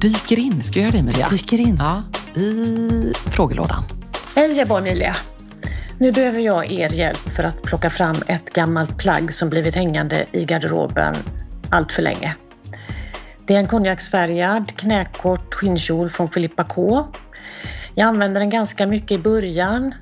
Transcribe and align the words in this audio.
dyker 0.00 0.38
in, 0.38 0.62
ska 0.62 0.74
vi 0.74 0.80
göra 0.80 0.92
det 0.92 0.98
Emilia? 0.98 1.28
Dyker 1.28 1.60
in. 1.60 1.76
Ja, 1.78 2.02
i 2.40 3.12
frågelådan. 3.14 3.84
Hej, 4.36 4.58
jag 4.58 4.70
är 4.70 4.78
Emilia. 4.78 5.16
Nu 5.98 6.12
behöver 6.12 6.40
jag 6.40 6.72
er 6.72 6.88
hjälp 6.88 7.18
för 7.36 7.44
att 7.44 7.62
plocka 7.62 7.90
fram 7.90 8.16
ett 8.26 8.52
gammalt 8.52 8.98
plagg 8.98 9.32
som 9.32 9.50
blivit 9.50 9.74
hängande 9.74 10.26
i 10.32 10.44
garderoben 10.44 11.16
allt 11.70 11.92
för 11.92 12.02
länge. 12.02 12.34
Det 13.46 13.54
är 13.54 13.58
en 13.58 13.66
konjaksfärgad 13.66 14.76
knäkort 14.76 15.54
skinnkjol 15.54 16.10
från 16.10 16.30
Filippa 16.30 16.64
K. 16.64 17.06
Jag 17.94 18.08
använde 18.08 18.40
den 18.40 18.50
ganska 18.50 18.86
mycket 18.86 19.10
i 19.10 19.18
början 19.18 19.94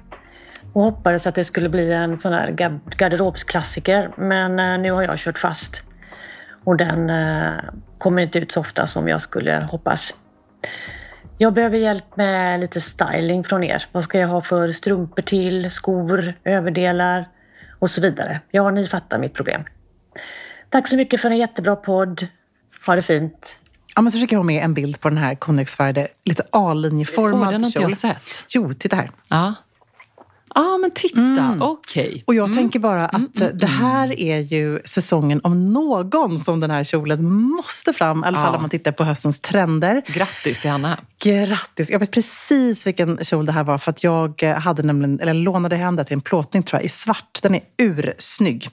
och 0.73 0.83
hoppades 0.83 1.27
att 1.27 1.35
det 1.35 1.45
skulle 1.45 1.69
bli 1.69 1.93
en 1.93 2.19
sån 2.19 2.33
här 2.33 2.51
garderobsklassiker. 2.97 4.11
Men 4.17 4.59
eh, 4.59 4.79
nu 4.79 4.91
har 4.91 5.03
jag 5.03 5.19
kört 5.19 5.39
fast 5.39 5.83
och 6.65 6.77
den 6.77 7.11
eh, 7.11 7.53
kommer 7.99 8.23
inte 8.23 8.39
ut 8.39 8.53
så 8.53 8.61
ofta 8.61 8.87
som 8.87 9.09
jag 9.09 9.23
skulle 9.23 9.69
hoppas. 9.71 10.15
Jag 11.39 11.53
behöver 11.53 11.79
hjälp 11.79 12.17
med 12.17 12.61
lite 12.61 12.81
styling 12.81 13.45
från 13.45 13.65
er. 13.65 13.87
Vad 13.93 14.05
ska 14.05 14.19
jag 14.19 14.29
ha 14.29 14.41
för 14.41 14.73
strumpor 14.73 15.23
till, 15.23 15.71
skor, 15.71 16.35
överdelar 16.45 17.29
och 17.79 17.91
så 17.91 18.01
vidare. 18.01 18.41
Ja, 18.51 18.71
ni 18.71 18.87
fattar 18.87 19.19
mitt 19.19 19.35
problem. 19.35 19.65
Tack 20.71 20.89
så 20.89 20.97
mycket 20.97 21.21
för 21.21 21.31
en 21.31 21.37
jättebra 21.37 21.77
podd. 21.77 22.27
Ha 22.87 22.97
det 22.97 23.03
fint. 23.03 23.59
Ja, 23.95 24.03
men 24.03 24.13
så 24.13 24.19
skickar 24.19 24.37
hon 24.37 24.47
med 24.47 24.65
en 24.65 24.75
bild 24.75 25.01
på 25.01 25.09
den 25.09 25.19
här 25.19 25.35
konjaksfärgade, 25.35 26.09
lite 26.25 26.43
A-linjeformad 26.53 27.41
Åh, 27.43 27.51
den 27.51 27.61
har 27.61 27.67
inte 27.67 27.81
kjol. 27.81 27.91
jag 27.91 27.99
sett. 27.99 28.45
Jo, 28.49 28.75
titta 28.75 28.97
här. 28.97 29.11
Ja. 29.29 29.55
Ja, 30.55 30.61
ah, 30.75 30.79
men 30.79 30.91
titta. 30.91 31.21
Mm. 31.21 31.63
Okej. 31.63 32.25
Och 32.27 32.35
jag 32.35 32.55
tänker 32.55 32.79
bara 32.79 33.07
att 33.07 33.41
eh, 33.41 33.47
det 33.49 33.67
här 33.67 34.21
är 34.21 34.39
ju 34.39 34.81
säsongen 34.85 35.41
om 35.45 35.73
någon 35.73 36.39
som 36.39 36.61
den 36.61 36.71
här 36.71 36.85
kjolen 36.85 37.33
måste 37.33 37.93
fram. 37.93 38.25
I 38.25 38.27
alla 38.27 38.37
fall 38.37 38.47
Ja. 38.53 38.57
om 38.57 38.63
man 38.63 38.71
tittar 38.71 38.93
på 38.93 39.05
höstens 39.05 39.41
trender. 39.41 40.03
Grattis 40.07 40.61
till 40.61 40.71
Hanna. 40.71 41.01
Grattis! 41.23 41.91
Jag 41.91 41.99
vet 41.99 42.11
precis 42.11 42.87
vilken 42.87 43.19
kjol 43.25 43.47
det 43.47 43.53
här 43.53 43.65
var 43.65 43.79
för 43.79 43.91
att 43.91 44.05
jag 44.05 44.43
eh, 44.43 44.55
hade 44.59 44.83
nämligen, 44.83 45.21
eller 45.21 45.35
lånade 45.35 45.77
hem 45.77 45.97
det 45.97 46.05
till 46.05 46.15
en 46.15 46.21
plåtning 46.21 46.63
tror 46.63 46.79
jag, 46.81 46.85
i 46.85 46.89
svart. 46.89 47.39
Den 47.43 47.55
är 47.55 47.61
ursnygg. 47.79 48.69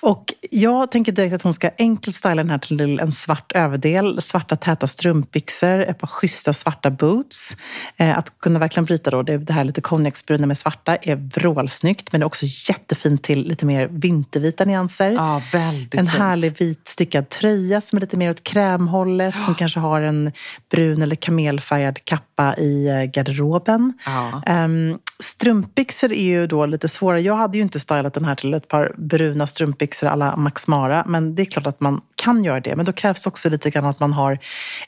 Och 0.00 0.34
jag 0.50 0.90
tänker 0.92 1.12
direkt 1.12 1.34
att 1.34 1.42
hon 1.42 1.52
ska 1.52 1.70
enkelt 1.78 2.16
styla 2.16 2.34
den 2.34 2.50
här 2.50 2.58
till 2.58 3.00
en 3.00 3.12
svart 3.12 3.52
överdel, 3.52 4.20
svarta 4.22 4.56
täta 4.56 4.86
strumpbyxor, 4.86 5.80
ett 5.80 5.98
par 5.98 6.06
schyssta 6.06 6.52
svarta 6.52 6.90
boots. 6.90 7.56
Eh, 7.96 8.18
Att 8.18 8.40
kunna 8.40 8.58
verkligen 8.58 8.84
bryta 8.84 9.10
då 9.10 9.22
det, 9.22 9.38
det 9.38 9.52
här 9.52 9.64
lite 9.64 9.80
konjaksbruna 9.80 10.46
med 10.46 10.58
svarta 10.58 10.96
är 10.96 11.16
vrålsnyggt 11.20 12.12
men 12.12 12.20
det 12.20 12.24
är 12.24 12.26
också 12.26 12.46
jättefint 12.68 13.22
till 13.22 13.48
lite 13.48 13.66
mer 13.66 13.88
vintervita 13.92 14.64
nyanser. 14.64 15.10
Ja, 15.10 15.42
väldigt 15.52 15.94
En 15.94 16.06
fint. 16.06 16.18
härlig 16.18 16.58
vit 16.58 16.88
stickad 16.88 17.28
tröja 17.28 17.80
som 17.80 17.96
är 17.96 18.00
lite 18.00 18.16
mer 18.16 18.30
åt 18.30 18.42
krämhållet. 18.42 19.34
Hon 19.46 19.54
kanske 19.54 19.80
har 19.80 20.02
en 20.02 20.32
brun 20.70 21.02
eller 21.02 21.16
kamelfärgad 21.16 22.04
kappa 22.04 22.56
i 22.56 22.88
eh, 22.88 23.02
garderoben. 23.02 23.92
Ja. 24.06 24.42
Um, 24.64 24.98
strumpbyxor 25.22 26.12
är 26.12 26.24
ju 26.24 26.46
då 26.46 26.66
lite 26.66 26.88
svåra. 26.88 27.20
Jag 27.20 27.34
hade 27.34 27.56
ju 27.58 27.62
inte 27.62 27.80
stylat 27.80 28.14
den 28.14 28.24
här 28.24 28.34
till 28.34 28.54
ett 28.54 28.68
par 28.68 28.94
bruna 28.98 29.46
strumpbyxor 29.46 30.06
alla 30.06 30.36
Max 30.36 30.66
Mara. 30.66 31.04
Men 31.06 31.34
det 31.34 31.42
är 31.42 31.46
klart 31.46 31.66
att 31.66 31.80
man 31.80 32.00
kan 32.20 32.44
göra 32.44 32.60
det. 32.60 32.76
Men 32.76 32.86
då 32.86 32.92
krävs 32.92 33.26
också 33.26 33.48
lite 33.48 33.70
grann 33.70 33.84
att 33.84 34.00
man 34.00 34.12
har 34.12 34.38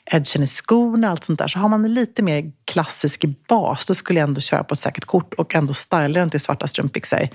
edgen 0.05 0.43
i 0.43 0.47
skorna 0.47 1.07
och 1.07 1.11
allt 1.11 1.23
sånt 1.23 1.39
där. 1.39 1.47
Så 1.47 1.59
har 1.59 1.69
man 1.69 1.85
en 1.85 1.93
lite 1.93 2.23
mer 2.23 2.51
klassisk 2.65 3.25
bas, 3.47 3.85
då 3.85 3.93
skulle 3.93 4.19
jag 4.19 4.27
ändå 4.27 4.41
köra 4.41 4.63
på 4.63 4.73
ett 4.73 4.79
säkert 4.79 5.05
kort 5.05 5.33
och 5.33 5.55
ändå 5.55 5.73
styla 5.73 6.07
den 6.19 6.29
till 6.29 6.39
svarta 6.39 6.67
strumpbyxor. 6.67 7.29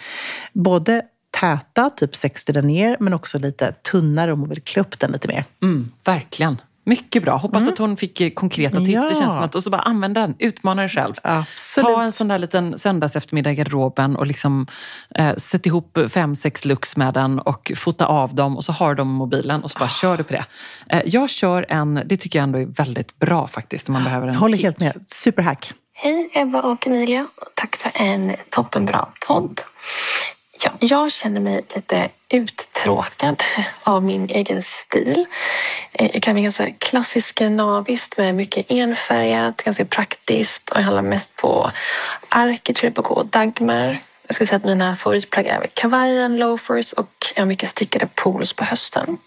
Både 0.52 1.02
täta, 1.40 1.90
typ 1.90 2.16
60 2.16 2.52
där 2.52 2.62
ner, 2.62 2.96
men 3.00 3.14
också 3.14 3.38
lite 3.38 3.72
tunnare 3.72 4.32
om 4.32 4.40
man 4.40 4.48
vill 4.48 4.62
klä 4.62 4.80
upp 4.80 4.98
den 4.98 5.12
lite 5.12 5.28
mer. 5.28 5.44
Mm, 5.62 5.90
verkligen. 6.04 6.60
Mycket 6.88 7.22
bra. 7.22 7.36
Hoppas 7.36 7.68
att 7.68 7.78
hon 7.78 7.96
fick 7.96 8.20
eh, 8.20 8.30
konkreta 8.30 8.76
tips. 8.76 8.88
Mm. 8.88 8.92
Ja. 9.02 9.08
Det 9.08 9.14
känns 9.14 9.32
som 9.32 9.42
att, 9.42 9.54
och 9.54 9.62
så 9.62 9.70
bara 9.70 9.82
använd 9.82 10.14
den, 10.14 10.36
utmana 10.38 10.82
dig 10.82 10.88
själv. 10.88 11.14
Absolut. 11.22 11.86
Ta 11.86 12.02
en 12.02 12.12
sån 12.12 12.28
där 12.28 12.38
liten 12.38 12.78
söndagseftermiddag 12.78 13.52
i 13.52 13.54
garderoben 13.54 14.16
och 14.16 14.26
liksom, 14.26 14.66
eh, 15.14 15.36
sätt 15.36 15.66
ihop 15.66 15.98
fem, 16.10 16.36
sex 16.36 16.64
looks 16.64 16.96
med 16.96 17.14
den 17.14 17.38
och 17.38 17.72
fota 17.76 18.06
av 18.06 18.34
dem 18.34 18.56
och 18.56 18.64
så 18.64 18.72
har 18.72 18.88
du 18.88 18.94
dem 18.94 19.08
i 19.08 19.12
mobilen 19.12 19.62
och 19.62 19.70
så 19.70 19.78
bara 19.78 19.88
kör 19.88 20.16
du 20.16 20.24
på 20.24 20.32
det. 20.32 20.44
Eh, 20.90 21.02
jag 21.06 21.30
kör 21.30 21.66
en, 21.68 22.02
det 22.06 22.16
tycker 22.16 22.38
jag 22.38 22.44
ändå 22.44 22.58
är 22.58 22.66
väldigt 22.66 23.18
bra 23.18 23.46
faktiskt 23.46 23.88
om 23.88 23.92
man 23.92 24.04
behöver 24.04 24.26
en 24.26 24.32
Jag 24.32 24.40
håller 24.40 24.56
kick. 24.56 24.64
helt 24.64 24.80
med. 24.80 24.92
Superhack. 25.06 25.72
Hej 25.94 26.30
Ebba 26.34 26.60
och 26.60 26.86
Emilia. 26.86 27.26
Tack 27.54 27.76
för 27.76 27.92
en 27.94 28.32
toppenbra 28.50 29.08
podd. 29.26 29.60
Ja, 30.64 30.70
jag 30.80 31.12
känner 31.12 31.40
mig 31.40 31.64
lite 31.74 32.08
uttråkad 32.28 33.42
av 33.82 34.04
min 34.04 34.30
egen 34.30 34.62
stil. 34.62 35.26
Eh, 35.92 36.10
jag 36.12 36.22
kan 36.22 36.34
bli 36.34 36.42
ganska 36.42 36.70
klassisk 36.78 37.28
skandinaviskt 37.28 38.16
med 38.16 38.34
mycket 38.34 38.66
enfärgat, 38.68 39.62
ganska 39.62 39.84
praktiskt 39.84 40.70
och 40.70 40.76
jag 40.76 40.82
handlar 40.82 41.02
mest 41.02 41.36
på 41.36 41.70
Arke, 42.28 42.90
och 42.96 43.26
Dagmar. 43.26 44.02
Jag 44.26 44.34
skulle 44.34 44.46
säga 44.46 44.56
att 44.56 44.64
mina 44.64 44.96
favoritplagg 44.96 45.46
är 45.46 45.66
kavajen, 45.74 46.36
loafers 46.36 46.92
och 46.92 47.26
jag 47.34 47.42
har 47.42 47.46
mycket 47.46 47.68
stickade 47.68 48.08
polos 48.14 48.52
på 48.52 48.64
hösten. 48.64 49.18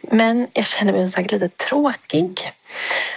Men 0.00 0.48
jag 0.52 0.66
känner 0.66 0.92
mig 0.92 1.08
sagt 1.08 1.32
lite 1.32 1.48
tråkig. 1.48 2.52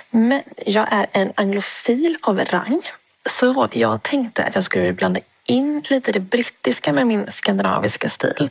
Men 0.09 0.41
jag 0.65 0.87
är 0.91 1.07
en 1.11 1.31
anglofil 1.35 2.17
av 2.21 2.39
rang. 2.39 2.81
Så 3.29 3.67
jag 3.71 4.03
tänkte 4.03 4.43
att 4.43 4.55
jag 4.55 4.63
skulle 4.63 4.93
blanda 4.93 5.19
in 5.47 5.83
lite 5.89 6.11
det 6.11 6.19
brittiska 6.19 6.93
med 6.93 7.07
min 7.07 7.31
skandinaviska 7.31 8.09
stil. 8.09 8.49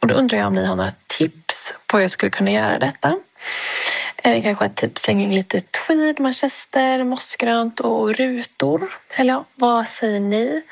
Och 0.00 0.06
då 0.06 0.14
undrar 0.14 0.38
jag 0.38 0.46
om 0.46 0.54
ni 0.54 0.64
har 0.64 0.76
några 0.76 0.92
tips 1.06 1.74
på 1.86 1.96
hur 1.96 2.04
jag 2.04 2.10
skulle 2.10 2.30
kunna 2.30 2.50
göra 2.50 2.78
detta. 2.78 3.18
Eller 4.16 4.42
kanske 4.42 4.64
att 4.64 4.76
typ 4.76 4.98
slänga 4.98 5.22
in 5.22 5.34
lite 5.34 5.60
tweed, 5.60 6.20
manchester, 6.20 7.04
mossgrönt 7.04 7.80
och 7.80 8.14
rutor. 8.14 8.98
Eller 9.14 9.32
ja, 9.32 9.44
vad 9.54 9.86
säger 9.86 10.20
ni? 10.20 10.62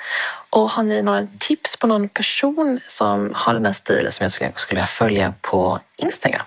Och 0.50 0.70
har 0.70 0.82
ni 0.82 1.02
några 1.02 1.26
tips 1.38 1.76
på 1.76 1.86
någon 1.86 2.08
person 2.08 2.80
som 2.86 3.32
har 3.34 3.54
den 3.54 3.66
här 3.66 3.72
stilen 3.72 4.12
som 4.12 4.24
jag 4.24 4.32
skulle, 4.32 4.52
skulle 4.56 4.78
vilja 4.78 4.86
följa 4.86 5.34
på 5.40 5.80
Instagram? 5.96 6.46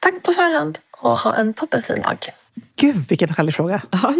Tack 0.00 0.22
på 0.22 0.32
förhand 0.32 0.78
och 0.90 1.18
ha 1.18 1.34
en 1.34 1.54
toppenfin 1.54 2.02
dag. 2.02 2.18
Gud, 2.76 3.08
vilken 3.08 3.30
härlig 3.30 3.54
fråga. 3.54 3.82
Ja, 3.90 4.14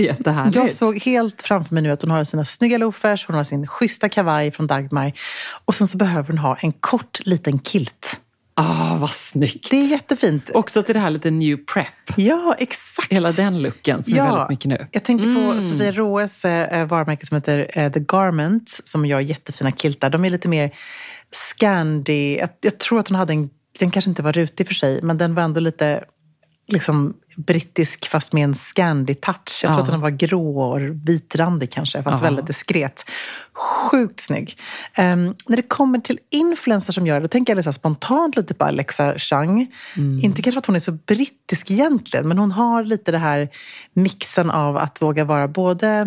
jätte, 0.00 0.18
jättehärligt. 0.18 0.56
Jag 0.56 0.72
såg 0.72 0.98
helt 0.98 1.42
framför 1.42 1.74
mig 1.74 1.82
nu 1.82 1.90
att 1.90 2.02
hon 2.02 2.10
har 2.10 2.24
sina 2.24 2.44
snygga 2.44 2.78
loafers, 2.78 3.26
hon 3.26 3.36
har 3.36 3.44
sin 3.44 3.66
schyssta 3.66 4.08
kavaj 4.08 4.50
från 4.50 4.66
Dagmar 4.66 5.12
och 5.64 5.74
sen 5.74 5.86
så 5.86 5.96
behöver 5.96 6.28
hon 6.28 6.38
ha 6.38 6.56
en 6.56 6.72
kort 6.72 7.20
liten 7.24 7.60
kilt. 7.60 8.20
Ah, 8.60 8.96
vad 8.96 9.10
snyggt. 9.10 9.70
Det 9.70 9.76
är 9.76 9.86
jättefint. 9.86 10.50
Också 10.54 10.82
till 10.82 10.94
det 10.94 11.00
här 11.00 11.10
lite 11.10 11.30
new 11.30 11.56
prep. 11.56 11.86
Ja, 12.16 12.54
exakt. 12.58 13.12
Hela 13.12 13.32
den 13.32 13.62
looken 13.62 14.02
som 14.02 14.18
är 14.18 14.24
väldigt 14.24 14.48
mycket 14.48 14.68
nu. 14.68 14.86
Jag 14.92 15.04
tänkte 15.04 15.34
på 15.34 15.40
Mm. 15.40 15.60
Sofia 15.60 15.90
Råes 15.90 16.44
eh, 16.44 16.86
varumärke 16.86 17.26
som 17.26 17.34
heter 17.34 17.70
eh, 17.74 17.92
The 17.92 18.00
Garment 18.00 18.80
som 18.84 19.06
gör 19.06 19.20
jättefina 19.20 19.72
kiltar. 19.72 20.10
De 20.10 20.24
är 20.24 20.30
lite 20.30 20.48
mer 20.48 20.74
Scandi. 21.30 22.38
Jag, 22.38 22.48
jag 22.60 22.78
tror 22.78 23.00
att 23.00 23.08
hon 23.08 23.18
hade 23.18 23.32
en, 23.32 23.50
den 23.78 23.90
kanske 23.90 24.10
inte 24.10 24.22
var 24.22 24.32
rutig 24.32 24.66
för 24.66 24.74
sig, 24.74 25.02
men 25.02 25.18
den 25.18 25.34
var 25.34 25.42
ändå 25.42 25.60
lite 25.60 26.04
liksom 26.68 27.14
brittisk 27.46 28.08
fast 28.08 28.32
med 28.32 28.44
en 28.44 28.54
Scandi-touch. 28.54 29.60
Jag 29.62 29.72
tror 29.72 29.74
Ja. 29.76 29.80
att 29.80 29.90
den 29.90 30.00
var 30.00 30.10
grå 30.10 30.60
och 30.60 30.80
vitrandig 31.08 31.72
kanske, 31.72 32.02
fast 32.02 32.18
Ja. 32.18 32.24
väldigt 32.24 32.46
diskret. 32.46 33.04
Sjukt 33.52 34.20
snygg. 34.20 34.58
Ehm, 34.94 35.34
när 35.46 35.56
det 35.56 35.62
kommer 35.62 35.98
till 35.98 36.18
influencers 36.30 36.94
som 36.94 37.06
gör 37.06 37.14
det, 37.14 37.20
då 37.24 37.28
tänker 37.28 37.52
jag 37.52 37.56
liksom 37.56 37.72
spontant 37.72 38.36
lite 38.36 38.54
på 38.54 38.64
Alexa 38.64 39.18
Chang. 39.18 39.66
Mm. 39.96 40.20
Inte 40.24 40.42
kanske 40.42 40.52
för 40.52 40.58
att 40.58 40.66
hon 40.66 40.76
är 40.76 40.80
så 40.80 40.92
brittisk 40.92 41.70
egentligen, 41.70 42.28
men 42.28 42.38
hon 42.38 42.52
har 42.52 42.84
lite 42.84 43.12
det 43.12 43.18
här 43.18 43.48
mixen 43.92 44.50
av 44.50 44.76
att 44.76 45.02
våga 45.02 45.24
vara 45.24 45.48
både 45.48 46.06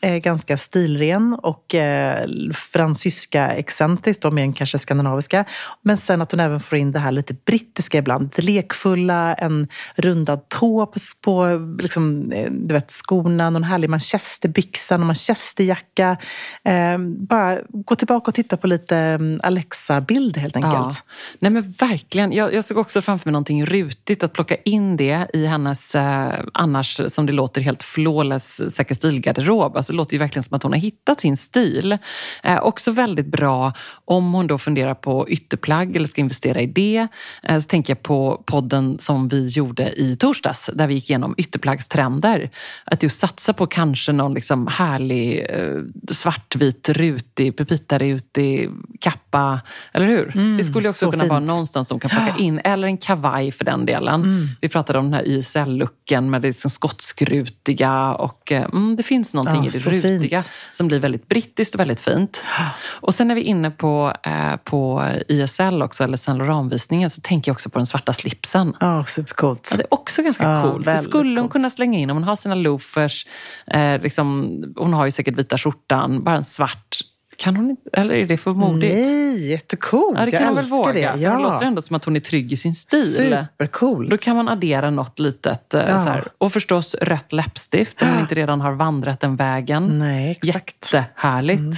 eh, 0.00 0.16
ganska 0.16 0.58
stilren 0.58 1.34
och 1.42 1.74
eh, 1.74 2.26
fransyska 2.54 3.48
excentrisk, 3.50 4.22
mer 4.32 4.42
än 4.42 4.52
kanske 4.52 4.78
skandinaviska. 4.78 5.44
Men 5.82 5.96
sen 5.96 6.22
att 6.22 6.30
hon 6.30 6.40
även 6.40 6.60
får 6.60 6.78
in 6.78 6.92
det 6.92 6.98
här 6.98 7.12
lite 7.12 7.34
brittiska 7.34 7.98
ibland. 7.98 8.32
Det 8.36 8.42
lekfulla, 8.42 9.34
en 9.34 9.68
rundad 9.96 10.48
tå 10.48 10.71
stå 10.72 10.86
på, 10.86 11.00
på 11.20 11.60
liksom, 11.82 12.32
eh, 12.32 12.50
du 12.50 12.74
vet, 12.74 12.90
skorna, 12.90 13.50
någon 13.50 13.64
härlig 13.64 13.90
manchesterbyxa, 13.90 14.96
någon 14.96 15.06
manchesterjacka. 15.06 16.16
Eh, 16.64 16.98
bara 16.98 17.58
gå 17.68 17.94
tillbaka 17.94 18.30
och 18.30 18.34
titta 18.34 18.56
på 18.56 18.66
lite 18.66 18.96
mm, 18.96 19.40
Alexa-bilder 19.42 20.40
helt 20.40 20.56
enkelt. 20.56 20.74
Ja. 20.74 20.96
Nej 21.38 21.50
men 21.50 21.70
verkligen. 21.70 22.32
Jag, 22.32 22.54
jag 22.54 22.64
såg 22.64 22.78
också 22.78 23.02
framför 23.02 23.28
mig 23.28 23.32
någonting 23.32 23.66
rutigt, 23.66 24.22
att 24.22 24.32
plocka 24.32 24.56
in 24.56 24.96
det 24.96 25.26
i 25.32 25.46
hennes 25.46 25.94
eh, 25.94 26.32
annars, 26.54 27.00
som 27.08 27.26
det 27.26 27.32
låter, 27.32 27.60
helt 27.60 27.82
flawless 27.82 28.74
Säker 28.74 28.94
stilgarderob. 28.94 29.76
Alltså, 29.76 29.92
det 29.92 29.96
låter 29.96 30.12
ju 30.12 30.18
verkligen 30.18 30.44
som 30.44 30.56
att 30.56 30.62
hon 30.62 30.72
har 30.72 30.80
hittat 30.80 31.20
sin 31.20 31.36
stil. 31.36 31.98
Eh, 32.42 32.62
också 32.62 32.90
väldigt 32.90 33.26
bra 33.26 33.72
om 34.04 34.34
hon 34.34 34.46
då 34.46 34.58
funderar 34.58 34.94
på 34.94 35.28
ytterplagg 35.28 35.96
eller 35.96 36.06
ska 36.06 36.20
investera 36.20 36.60
i 36.60 36.66
det. 36.66 37.08
Eh, 37.42 37.58
så 37.58 37.68
tänker 37.68 37.90
jag 37.90 38.02
på 38.02 38.42
podden 38.46 38.98
som 38.98 39.28
vi 39.28 39.46
gjorde 39.46 40.00
i 40.00 40.16
torsdags 40.16 40.51
där 40.72 40.86
vi 40.86 40.94
gick 40.94 41.10
igenom 41.10 41.34
ytterplaggstrender. 41.38 42.50
Att 42.84 43.02
just 43.02 43.20
satsa 43.20 43.52
på 43.52 43.66
kanske 43.66 44.12
någon 44.12 44.34
liksom 44.34 44.66
härlig 44.66 45.46
eh, 45.50 45.82
svartvit, 46.10 46.88
rutig, 46.88 47.56
pepita-rutig 47.56 48.70
kappa. 49.00 49.60
Eller 49.92 50.06
hur? 50.06 50.36
Mm, 50.36 50.56
det 50.56 50.64
skulle 50.64 50.88
också 50.88 51.10
kunna 51.10 51.22
fint. 51.22 51.30
vara 51.30 51.40
någonstans 51.40 51.88
som 51.88 52.00
kan 52.00 52.10
plocka 52.10 52.34
in. 52.38 52.60
Eller 52.64 52.88
en 52.88 52.98
kavaj 52.98 53.52
för 53.52 53.64
den 53.64 53.86
delen. 53.86 54.22
Mm. 54.22 54.48
Vi 54.60 54.68
pratade 54.68 54.98
om 54.98 55.04
den 55.04 55.14
här 55.14 55.24
YSL-looken 55.28 56.30
med 56.30 56.42
det 56.42 56.48
liksom 56.48 56.70
skottskrutiga 56.70 58.14
och 58.14 58.52
eh, 58.52 58.62
mm, 58.62 58.96
det 58.96 59.02
finns 59.02 59.34
någonting 59.34 59.62
ja, 59.62 59.68
i 59.68 59.78
det 59.78 59.90
rutiga 59.90 60.42
fint. 60.42 60.52
som 60.72 60.88
blir 60.88 61.00
väldigt 61.00 61.28
brittiskt 61.28 61.74
och 61.74 61.80
väldigt 61.80 62.00
fint. 62.00 62.44
Och 63.02 63.14
sen 63.14 63.30
är 63.30 63.34
vi 63.34 63.40
inne 63.42 63.70
på, 63.70 64.12
eh, 64.22 64.56
på 64.56 65.04
YSL 65.28 65.82
också, 65.82 66.04
eller 66.04 66.16
Saint 66.16 66.38
Laurent-visningen, 66.38 67.10
så 67.10 67.20
tänker 67.20 67.48
jag 67.48 67.54
också 67.54 67.70
på 67.70 67.78
den 67.78 67.86
svarta 67.86 68.12
slipsen. 68.12 68.76
Ja, 68.80 69.04
supercoolt. 69.04 69.68
Ja, 69.70 69.76
det 69.76 69.82
är 69.82 69.94
också 69.94 70.22
ganska 70.22 70.41
ja, 70.42 70.62
coolt. 70.62 70.84
Det 70.84 70.96
skulle 70.96 71.40
hon 71.40 71.48
kunna 71.48 71.70
slänga 71.70 71.98
in 71.98 72.10
om 72.10 72.16
hon 72.16 72.24
har 72.24 72.36
sina 72.36 72.54
loafers. 72.54 73.26
Eh, 73.66 74.00
liksom, 74.00 74.58
hon 74.76 74.92
har 74.92 75.04
ju 75.04 75.10
säkert 75.10 75.38
vita 75.38 75.58
skjortan, 75.58 76.24
bara 76.24 76.36
en 76.36 76.44
svart 76.44 76.98
kan 77.36 77.56
hon 77.56 77.70
inte, 77.70 77.90
eller 77.92 78.14
är 78.14 78.26
det 78.26 78.36
för 78.36 78.50
modigt? 78.50 78.94
Nej, 78.94 79.50
jättecoolt. 79.50 80.18
Ja, 80.18 80.24
det 80.24 80.30
kan 80.30 80.40
jag 80.40 80.46
hon 80.46 80.56
väl 80.56 80.64
våga. 80.64 80.92
Det. 80.92 81.00
Ja. 81.00 81.30
För 81.30 81.36
det 81.36 81.42
låter 81.42 81.66
ändå 81.66 81.82
som 81.82 81.96
att 81.96 82.04
hon 82.04 82.16
är 82.16 82.20
trygg 82.20 82.52
i 82.52 82.56
sin 82.56 82.74
stil. 82.74 83.14
Supercoolt. 83.14 84.10
Då 84.10 84.18
kan 84.18 84.36
man 84.36 84.48
addera 84.48 84.90
något 84.90 85.18
litet. 85.18 85.74
Eh, 85.74 85.80
ja. 85.88 85.98
Så 85.98 86.08
här. 86.08 86.28
Och 86.38 86.52
förstås 86.52 86.94
rött 86.94 87.32
läppstift 87.32 88.02
om 88.02 88.08
hon 88.08 88.20
inte 88.20 88.34
redan 88.34 88.60
har 88.60 88.72
vandrat 88.72 89.20
den 89.20 89.36
vägen. 89.36 89.98
Nej, 89.98 90.38
exakt. 90.42 90.92
Jättehärligt. 90.92 91.60
Mm. 91.60 91.72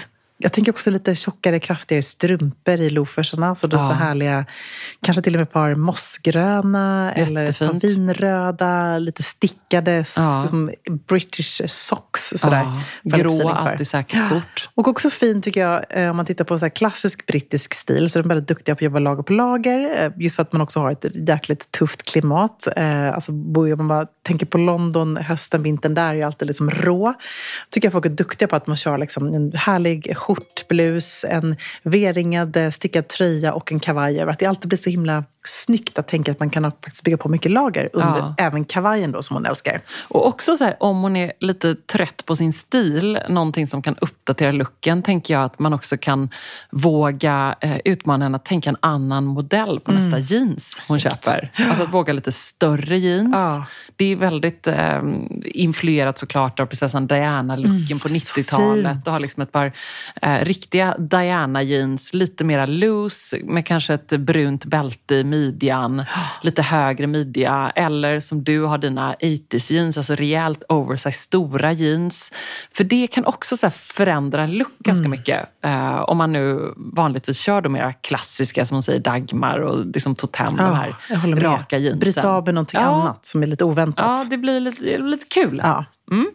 Jag 0.45 0.53
tänker 0.53 0.73
också 0.73 0.91
lite 0.91 1.15
tjockare, 1.15 1.59
kraftigare 1.59 2.03
strumpor 2.03 2.75
i 2.75 2.91
loafersarna. 2.91 3.55
Så 3.55 3.67
då 3.67 3.77
ja. 3.77 3.81
så 3.81 3.93
härliga, 3.95 4.47
kanske 5.03 5.23
till 5.23 5.35
och 5.35 5.39
med 5.39 5.43
ett 5.43 5.53
par 5.53 5.75
mossgröna 5.75 7.13
eller 7.13 7.45
ett 7.45 7.59
par 7.59 7.81
vinröda, 7.81 8.99
lite 8.99 9.23
stickade 9.23 10.05
ja. 10.17 10.47
som 10.49 10.71
British 11.09 11.61
socks. 11.67 12.33
Sådär. 12.37 12.83
Ja. 13.03 13.17
Grå, 13.17 13.41
kort. 14.31 14.69
Och 14.75 14.89
också 14.89 15.11
fint 15.11 15.45
tycker 15.45 15.61
jag 15.61 15.85
eh, 15.91 16.11
om 16.11 16.17
man 16.17 16.27
tittar 16.27 16.45
på 16.45 16.59
så 16.59 16.71
klassisk 16.71 17.27
brittisk 17.27 17.75
stil. 17.75 18.11
Så 18.11 18.19
de 18.19 18.25
är 18.25 18.29
väldigt 18.29 18.49
duktiga 18.49 18.75
på 18.75 18.79
att 18.79 18.83
jobba 18.83 18.99
lager 18.99 19.23
på 19.23 19.33
lager. 19.33 20.05
Eh, 20.05 20.13
just 20.17 20.37
för 20.37 20.43
att 20.43 20.53
man 20.53 20.63
också 20.63 20.81
har 20.81 20.93
ett 20.93 21.29
jäkligt 21.29 21.71
tufft 21.71 22.03
klimat. 22.03 22.69
Eh, 22.77 23.15
alltså, 23.15 23.33
om 23.33 23.75
man 23.77 23.89
bara 23.89 24.07
tänker 24.23 24.47
på 24.47 24.59
London, 24.59 25.17
hösten, 25.17 25.63
vintern 25.63 25.95
där 25.95 26.09
är 26.09 26.15
ju 26.15 26.23
alltid 26.23 26.49
liksom 26.49 26.71
rå. 26.71 27.15
Tycker 27.71 27.87
jag 27.87 27.93
folk 27.93 28.07
är 28.07 28.11
duktiga 28.11 28.49
på 28.49 28.57
att 28.57 28.67
man 28.67 28.77
kör 28.77 28.99
liksom 28.99 29.35
en 29.35 29.53
härlig 29.53 30.17
skjortblus, 30.35 31.25
en 31.25 31.57
V-ringad 31.83 32.57
eh, 32.57 32.71
stickad 32.71 33.09
tröja 33.09 33.53
och 33.53 33.73
en 33.73 33.81
kavaj 33.81 34.21
över. 34.21 34.33
Att 34.33 34.39
det 34.39 34.47
alltid 34.47 34.69
blir 34.69 34.79
så 34.79 34.91
himla 34.91 35.25
snyggt 35.49 35.99
att 35.99 36.09
tänka 36.09 36.33
att 36.33 36.41
man 36.41 36.51
kan 36.51 36.63
faktiskt 36.63 37.05
bygga 37.05 37.17
på 37.17 37.29
mycket 37.29 37.53
lager 37.53 37.91
under 37.93 38.19
ja. 38.19 38.35
även 38.39 38.65
kavajen 38.65 39.13
då 39.13 39.23
som 39.23 39.37
hon 39.37 39.47
älskar. 39.47 39.81
Och 40.09 40.27
också 40.27 40.57
så 40.57 40.65
här, 40.65 40.77
om 40.81 41.03
hon 41.03 41.17
är 41.17 41.33
lite 41.41 41.75
trött 41.75 42.23
på 42.27 42.37
sin 42.37 42.53
stil, 42.53 43.19
någonting 43.29 43.67
som 43.67 43.83
kan 43.83 43.97
uppdatera 44.01 44.53
looken, 44.53 45.03
tänker 45.03 45.35
jag 45.35 45.45
att 45.45 45.59
man 45.59 45.73
också 45.73 45.97
kan 45.97 46.31
våga 46.71 47.55
eh, 47.61 47.77
utmana 47.85 48.25
henne 48.25 48.37
att 48.37 48.45
tänka 48.45 48.71
en 48.71 48.77
annan 48.81 49.25
modell 49.25 49.81
på 49.81 49.91
mm. 49.91 50.05
nästa 50.05 50.35
jeans 50.35 50.87
hon 50.89 51.01
Snyggt. 51.01 51.25
köper. 51.25 51.53
Alltså 51.69 51.83
att 51.83 51.95
våga 51.95 52.13
lite 52.13 52.33
större 52.33 52.99
jeans. 52.99 53.35
Ja. 53.37 53.67
Det 53.97 54.13
är 54.13 54.17
väldigt 54.17 54.67
eh, 54.67 55.03
influerat 55.45 56.19
såklart 56.19 56.61
av 56.61 56.67
prinsessan 56.67 57.07
Diana-looken 57.07 57.87
mm, 57.87 57.99
på 57.99 58.09
90-talet. 58.09 59.05
Du 59.05 59.11
har 59.11 59.21
liksom 59.21 59.43
ett 59.43 59.53
par 59.53 59.73
eh, 60.23 60.45
riktiga 60.45 60.97
Diana-jeans, 60.99 62.15
lite 62.15 62.45
mera 62.45 62.67
loose 62.67 63.37
med 63.45 63.67
kanske 63.67 63.95
ett 63.95 64.09
brunt 64.09 64.65
bälte 64.65 65.15
i 65.15 65.25
midjan, 65.35 66.05
lite 66.43 66.63
högre 66.63 67.07
midja. 67.07 67.73
Eller 67.75 68.21
som 68.21 68.45
du 68.45 68.65
har 68.65 68.79
dina 68.79 69.15
80s 69.15 69.73
jeans, 69.73 69.99
alltså 69.99 70.15
rejält 70.15 70.65
oversize 70.69 71.19
stora 71.19 71.73
jeans. 71.73 72.33
För 72.73 72.85
det 72.85 73.07
kan 73.07 73.25
också 73.25 73.57
så 73.57 73.71
förändra 73.71 74.47
look 74.47 74.79
ganska 74.79 75.07
mm. 75.07 75.11
mycket. 75.11 75.49
Uh, 75.67 76.01
om 76.01 76.17
man 76.17 76.33
nu 76.33 76.75
vanligtvis 76.77 77.39
kör 77.39 77.61
de 77.61 77.73
mera 77.73 77.93
klassiska, 77.93 78.67
som 78.67 78.75
hon 78.75 78.83
säger, 78.83 79.01
Dagmar 79.01 79.59
och 79.59 79.87
liksom 79.87 80.15
Totem, 80.15 80.55
ja, 80.59 80.65
de 81.09 81.15
här 81.15 81.41
raka 81.41 81.79
jeansen. 81.79 81.99
Bryta 81.99 82.31
av 82.31 82.45
med 82.45 82.55
någonting 82.55 82.81
ja. 82.81 82.87
annat 82.87 83.27
som 83.27 83.43
är 83.43 83.47
lite 83.47 83.65
oväntat. 83.65 84.05
Ja, 84.19 84.27
det 84.31 84.39
blir 84.39 84.61
lite, 84.61 84.99
lite 84.99 85.27
kul. 85.27 85.61
Ja. 85.63 85.85
Mm. 86.11 86.27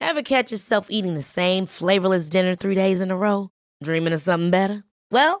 Have 0.00 0.22
catch 0.22 0.52
yourself 0.52 0.86
eating 0.90 1.14
the 1.14 1.22
same 1.22 1.66
flavorless 1.66 2.28
dinner 2.28 2.54
three 2.54 2.74
days 2.74 3.00
in 3.00 3.10
a 3.10 3.16
row? 3.16 3.48
Dreaming 3.84 4.14
of 4.14 4.20
something 4.20 4.50
better? 4.50 4.82
Well, 5.10 5.40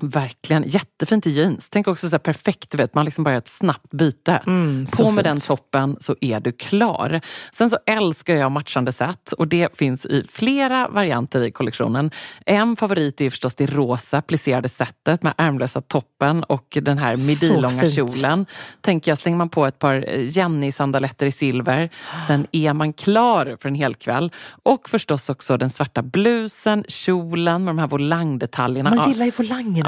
Verkligen. 0.00 0.64
Jättefint 0.66 1.26
i 1.26 1.30
jeans. 1.30 1.70
Tänk 1.70 1.88
också 1.88 2.08
så 2.08 2.14
här 2.14 2.18
perfekt, 2.18 2.74
vet, 2.74 2.94
man 2.94 3.04
liksom 3.04 3.24
bara 3.24 3.30
gör 3.30 3.38
ett 3.38 3.48
snabbt 3.48 3.90
byte. 3.90 4.42
Mm, 4.46 4.86
På 4.96 5.10
med 5.10 5.14
fint. 5.14 5.24
den 5.24 5.40
toppen 5.40 5.96
så 6.00 6.16
är 6.20 6.40
du 6.40 6.52
klar. 6.52 7.20
Sen 7.52 7.70
så 7.70 7.78
älskar 7.86 8.34
jag 8.34 8.52
matchande 8.52 8.92
set 8.92 9.32
och 9.32 9.48
det 9.48 9.78
finns 9.78 10.06
i 10.06 10.26
flera 10.30 10.88
varianter 10.88 11.42
i 11.42 11.50
kollektionen. 11.50 12.10
En 12.46 12.76
favorit 12.76 13.20
är 13.20 13.30
förstås 13.30 13.54
det 13.54 13.66
rosa 13.66 14.22
plisserade 14.22 14.68
setet 14.68 15.22
med 15.22 15.34
ärmlösa 15.38 15.80
toppen 15.80 16.44
och 16.44 16.78
den 16.82 16.98
här 16.98 17.26
midilånga 17.26 17.84
kjolen. 17.84 18.46
Tänker 18.80 19.10
jag, 19.10 19.18
slänger 19.18 19.38
man 19.38 19.48
på 19.48 19.66
ett 19.66 19.78
par 19.78 19.94
Jenny-sandaletter 20.18 21.26
i 21.26 21.30
silver, 21.30 21.90
sen 22.26 22.46
är 22.52 22.72
man 22.72 22.92
klar 22.92 23.56
för 23.60 23.68
en 23.68 23.74
hel 23.74 23.94
kväll. 23.94 24.32
Och 24.62 24.88
förstås 24.88 25.28
också 25.28 25.56
den 25.56 25.70
svarta 25.70 26.02
blusen, 26.02 26.84
kjolen 26.88 27.64
med 27.64 27.70
de 27.70 27.78
här 27.78 27.86
volangdetaljerna. 27.86 28.94
Man 28.94 29.10
gillar 29.10 29.24
ju 29.24 29.32
volangerna. 29.36 29.87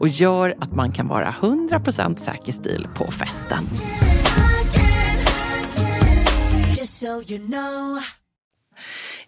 och 0.00 0.08
gör 0.08 0.54
att 0.60 0.72
man 0.74 0.92
kan 0.92 1.08
vara 1.08 1.30
100% 1.30 2.16
säker 2.16 2.52
stil 2.52 2.88
på 2.94 3.10
festen. 3.10 3.64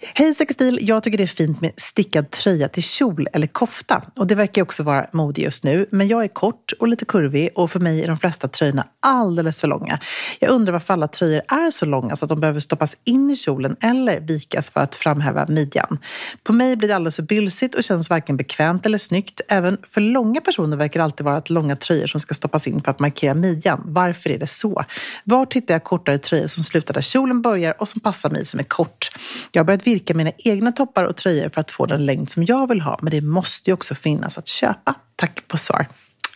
Hej 0.01 0.35
Sextil! 0.35 0.79
Jag 0.83 1.03
tycker 1.03 1.19
det 1.19 1.25
är 1.25 1.27
fint 1.27 1.61
med 1.61 1.73
stickad 1.77 2.31
tröja 2.31 2.69
till 2.69 2.83
kjol 2.83 3.29
eller 3.33 3.47
kofta. 3.47 4.03
Och 4.17 4.27
det 4.27 4.35
verkar 4.35 4.63
också 4.63 4.83
vara 4.83 5.07
mode 5.13 5.41
just 5.41 5.65
nu. 5.65 5.87
Men 5.91 6.09
jag 6.09 6.25
är 6.25 6.29
kort 6.29 6.73
och 6.79 6.89
lite 6.89 7.05
kurvig 7.05 7.51
och 7.55 7.71
för 7.71 7.81
mig 7.81 8.03
är 8.03 8.09
de 8.09 8.19
flesta 8.19 8.49
tröjorna 8.49 8.87
alldeles 9.01 9.61
för 9.61 9.69
långa. 9.69 9.99
Jag 10.41 10.51
undrar 10.51 10.73
varför 10.73 10.95
alla 10.95 11.09
tröjor 11.09 11.43
är 11.49 11.71
så 11.71 11.87
långa 11.87 12.17
så 12.17 12.25
att 12.25 12.29
de 12.29 12.41
behöver 12.41 12.61
stoppas 12.61 12.97
in 13.05 13.31
i 13.31 13.37
kjolen 13.37 13.77
eller 13.81 14.21
vikas 14.21 14.71
för 14.71 14.81
att 14.81 14.95
framhäva 14.95 15.47
midjan. 15.49 15.99
På 16.43 16.53
mig 16.53 16.77
blir 16.77 16.89
det 16.89 16.97
alldeles 16.97 17.17
för 17.17 17.23
bylsigt 17.23 17.75
och 17.75 17.85
känns 17.85 18.11
varken 18.11 18.37
bekvämt 18.37 18.87
eller 18.87 18.99
snyggt. 18.99 19.41
Även 19.49 19.79
för 19.89 20.01
långa 20.01 20.41
personer 20.41 20.77
verkar 20.77 21.01
det 21.01 21.05
alltid 21.05 21.25
vara 21.25 21.37
att 21.37 21.51
långa 21.51 21.77
tröjor 21.77 22.07
som 22.07 22.21
ska 22.21 22.35
stoppas 22.35 22.67
in 22.67 22.83
för 22.83 22.91
att 22.91 23.01
markera 23.01 23.35
midjan. 23.35 23.83
Varför 23.85 24.31
är 24.31 24.39
det 24.39 24.47
så? 24.47 24.85
Var 25.25 25.47
hittar 25.55 25.75
jag 25.75 25.85
kortare 25.85 26.19
tröjor 26.19 26.47
som 26.47 26.65
slutar 26.65 26.95
där 26.95 27.01
kjolen 27.01 27.43
börjar 27.43 27.75
och 27.79 27.89
som 27.89 28.01
passar 28.01 28.31
mig 28.31 28.45
som 28.45 28.61
är 28.61 28.65
kort? 28.65 29.11
Jag 29.53 29.61
har 29.61 29.65
börjat 29.65 29.88
virka 29.89 30.15
mina 30.15 30.33
egna 30.39 30.73
toppar 30.73 31.05
och 31.05 31.17
tröjor 31.17 31.49
för 31.49 31.61
att 31.61 31.71
få 31.71 31.87
den 31.87 32.07
längd 32.07 32.31
som 32.31 32.45
jag 32.45 32.69
vill 32.69 32.81
ha. 32.81 32.99
Men 33.03 33.11
det 33.11 33.21
måste 33.21 33.71
ju 33.71 33.75
också 33.75 33.95
finnas 33.95 34.39
att 34.39 34.49
köpa. 34.49 34.95
Tack 35.17 35.49
på 35.49 35.57
svar. 35.57 35.87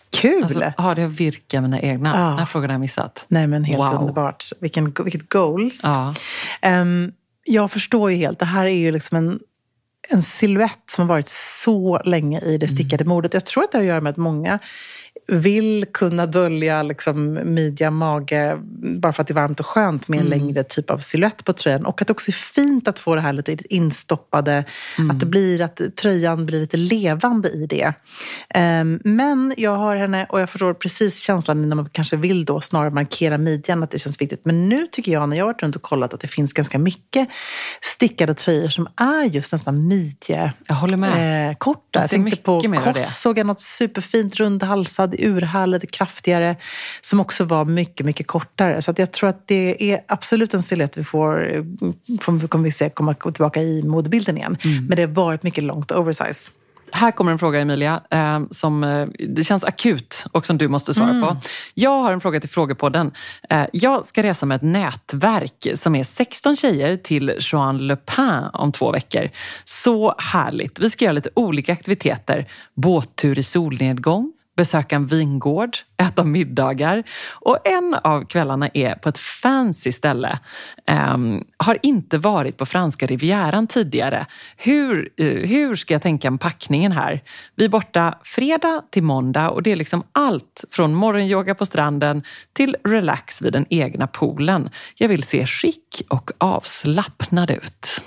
Kul! 0.09 0.43
Alltså, 0.43 0.73
har 0.77 0.95
det 0.95 1.03
att 1.05 1.11
virka 1.19 1.61
mina 1.61 1.81
egna? 1.81 2.09
Ja. 2.15 2.25
Den 2.29 2.37
här 2.39 2.45
frågan 2.45 2.69
har 2.69 2.73
jag 2.73 2.81
missat. 2.81 3.25
Nej 3.27 3.47
men 3.47 3.63
helt 3.63 3.79
Wow. 3.79 3.99
underbart. 4.01 4.43
Vilken, 4.61 4.93
vilket 5.03 5.29
goals. 5.29 5.79
Ja. 5.83 6.13
Ehm, 6.61 7.11
jag 7.45 7.71
förstår 7.71 8.11
ju 8.11 8.17
helt. 8.17 8.39
Det 8.39 8.45
här 8.45 8.65
är 8.65 8.69
ju 8.75 8.91
liksom 8.91 9.17
en, 9.17 9.39
en 10.09 10.21
silhuett 10.21 10.83
som 10.91 11.01
har 11.01 11.15
varit 11.15 11.27
så 11.63 12.01
länge 12.05 12.39
i 12.39 12.57
det 12.57 12.67
stickade 12.67 13.05
modet. 13.05 13.33
Jag 13.33 13.45
tror 13.45 13.63
att 13.63 13.71
det 13.71 13.77
har 13.77 13.83
att 13.83 13.87
göra 13.87 14.01
med 14.01 14.09
att 14.11 14.17
många 14.17 14.59
vill 15.27 15.85
kunna 15.93 16.25
dölja 16.25 16.83
liksom 16.83 17.39
midja, 17.43 17.91
mage 17.91 18.57
bara 18.99 19.13
för 19.13 19.21
att 19.21 19.27
det 19.27 19.31
är 19.31 19.35
varmt 19.35 19.59
och 19.59 19.65
skönt 19.65 20.07
med 20.07 20.19
en 20.19 20.25
längre 20.25 20.63
typ 20.63 20.89
av 20.89 20.97
silhuett 20.97 21.45
på 21.45 21.53
tröjan. 21.53 21.85
Och 21.85 22.01
att 22.01 22.07
det 22.07 22.11
också 22.13 22.31
är 22.31 22.33
fint 22.33 22.87
att 22.87 22.99
få 22.99 23.15
det 23.15 23.21
här 23.21 23.33
lite 23.33 23.57
instoppade, 23.75 24.65
att 25.11 25.19
det 25.19 25.25
blir 25.25 25.61
att 25.61 25.81
tröjan 26.01 26.45
blir 26.45 26.59
lite 26.59 26.77
levande 26.77 27.49
i 27.49 27.65
det. 27.65 27.93
Ehm, 28.49 28.99
men 29.03 29.53
jag 29.57 29.75
har 29.75 29.95
henne 29.95 30.25
och 30.29 30.41
jag 30.41 30.49
förstår 30.49 30.73
precis 30.73 31.19
känslan 31.19 31.69
när 31.69 31.75
man 31.75 31.89
kanske 31.91 32.15
vill 32.17 32.45
då 32.45 32.61
snarare 32.61 32.89
markera 32.89 33.37
midjan, 33.37 33.83
att 33.83 33.91
det 33.91 33.99
känns 33.99 34.21
viktigt. 34.21 34.41
Men 34.45 34.69
nu 34.69 34.87
tycker 34.91 35.11
jag 35.11 35.29
när 35.29 35.37
jag 35.37 35.45
har 35.45 35.53
varit 35.53 35.61
runt 35.63 35.75
och 35.75 35.81
kollat 35.81 36.13
att 36.13 36.21
det 36.21 36.27
finns 36.27 36.53
ganska 36.53 36.79
mycket 36.79 37.29
stickade 37.81 38.33
tröjor 38.33 38.67
som 38.67 38.87
är 38.95 39.23
just 39.23 39.51
nästan 39.51 39.87
midje 39.87 40.53
Jag 40.67 40.75
håller 40.75 40.97
med. 40.97 41.49
eh, 41.49 41.55
korta. 41.55 41.79
Jag 41.91 42.09
ser 42.09 42.17
tänkte 42.17 42.41
på. 42.41 42.61
Kossåga, 42.93 43.43
något 43.43 43.59
superfint 43.59 44.35
rundhalsad, 44.35 45.12
urhärlig, 45.19 45.73
lite 45.73 45.87
kraftigare. 45.87 46.55
Som 47.01 47.19
också 47.19 47.43
var 47.43 47.65
mycket, 47.65 48.05
mycket 48.05 48.27
kortare. 48.27 48.81
Så 48.81 48.91
att 48.91 48.99
jag 48.99 49.11
tror 49.11 49.29
att 49.29 49.47
det 49.47 49.91
är 49.91 50.01
absolut 50.07 50.53
en 50.53 50.63
silhuett 50.63 50.97
vi 50.97 51.03
får, 51.03 51.55
eh, 51.55 51.63
får 52.21 52.47
kommer 52.47 52.63
vi 52.63 52.71
se 52.71 52.89
komma 52.89 53.13
tillbaka 53.13 53.61
i 53.61 53.83
modebilden 53.83 54.37
igen. 54.37 54.57
Mm. 54.63 54.85
Men 54.85 54.95
det 54.95 55.01
har 55.01 55.09
varit 55.09 55.43
mycket 55.43 55.63
långt 55.63 55.91
oversize. 55.91 56.51
Här 56.91 57.11
kommer 57.11 57.31
en 57.31 57.39
fråga 57.39 57.59
Emilia, 57.59 58.01
eh, 58.09 58.39
som 58.51 58.83
eh, 58.83 59.07
det 59.19 59.43
känns 59.43 59.63
akut 59.63 60.25
och 60.31 60.45
som 60.45 60.57
du 60.57 60.67
måste 60.67 60.93
svara 60.93 61.21
på. 61.21 61.37
Jag 61.73 62.01
har 62.01 62.13
en 62.13 62.21
fråga 62.21 62.39
till 62.39 62.49
Frågepodden. 62.49 63.11
Jag 63.71 64.05
ska 64.05 64.23
resa 64.23 64.45
med 64.45 64.55
ett 64.55 64.61
nätverk 64.61 65.67
som 65.75 65.95
är 65.95 66.03
16 66.03 66.55
tjejer 66.55 66.97
till 66.97 67.37
Joan 67.39 67.87
Le 67.87 67.95
Pen 67.95 68.43
om 68.53 68.71
två 68.71 68.91
veckor. 68.91 69.29
Så 69.65 70.15
härligt. 70.17 70.79
Vi 70.79 70.89
ska 70.89 71.05
göra 71.05 71.13
lite 71.13 71.29
olika 71.33 71.73
aktiviteter. 71.73 72.47
Båttur 72.73 73.39
i 73.39 73.43
solnedgång, 73.43 74.31
besöka 74.55 74.95
en 74.95 75.07
vingård, 75.07 75.77
äta 75.97 76.23
middagar 76.23 77.03
och 77.31 77.67
en 77.67 77.93
av 77.93 78.25
kvällarna 78.25 78.69
är 78.73 78.95
på 78.95 79.09
ett 79.09 79.17
fancy 79.17 79.91
ställe. 79.91 80.39
Um, 81.13 81.43
har 81.57 81.79
inte 81.81 82.17
varit 82.17 82.57
på 82.57 82.65
franska 82.65 83.05
rivieran 83.05 83.67
tidigare. 83.67 84.25
Hur, 84.57 85.09
uh, 85.21 85.45
hur 85.45 85.75
ska 85.75 85.93
jag 85.93 86.01
tänka 86.01 86.27
om 86.27 86.37
packningen 86.37 86.91
här? 86.91 87.23
Vi 87.55 87.65
är 87.65 87.69
borta 87.69 88.17
fredag 88.23 88.83
till 88.91 89.03
måndag 89.03 89.49
och 89.49 89.63
det 89.63 89.71
är 89.71 89.75
liksom 89.75 90.03
allt 90.11 90.63
från 90.71 90.95
morgonyoga 90.95 91.55
på 91.55 91.65
stranden 91.65 92.23
till 92.53 92.75
relax 92.83 93.41
vid 93.41 93.53
den 93.53 93.65
egna 93.69 94.07
poolen. 94.07 94.69
Jag 94.95 95.07
vill 95.07 95.23
se 95.23 95.45
chic 95.45 96.03
och 96.09 96.31
avslappnad 96.37 97.51
ut. 97.51 98.01